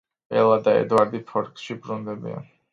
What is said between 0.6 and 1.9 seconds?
და ედვარდი ფორკსში